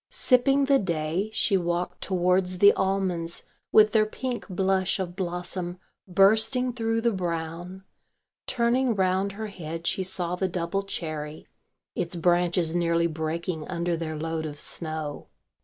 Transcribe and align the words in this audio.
Sipping 0.09 0.65
the 0.65 0.79
day 0.79 1.29
she 1.31 1.57
walked 1.57 2.01
towards 2.01 2.57
the 2.57 2.73
almonds 2.73 3.43
with 3.71 3.91
their 3.91 4.07
pink 4.07 4.47
blush 4.49 4.97
of 4.97 5.15
blossom 5.15 5.77
bursting 6.07 6.73
through 6.73 7.01
the 7.01 7.11
brown; 7.11 7.83
turning 8.47 8.95
round 8.95 9.33
her 9.33 9.45
head 9.45 9.85
she 9.85 10.01
saw 10.01 10.35
the 10.35 10.47
double 10.47 10.81
cherry, 10.81 11.47
its 11.93 12.15
branches 12.15 12.75
nearly 12.75 13.05
breaking 13.05 13.67
under 13.67 13.95
their 13.95 14.15
load 14.17 14.47
of 14.47 14.59
snow. 14.59 15.27